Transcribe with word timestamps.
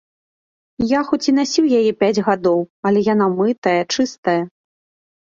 Я 0.91 1.01
хоць 1.09 1.19
і 1.33 1.35
насіў 1.41 1.69
яе 1.81 1.91
пяць 2.01 2.23
гадоў, 2.31 2.59
але 2.89 2.99
яна 3.13 3.31
мытая, 3.39 3.79
чыстая! 3.95 4.41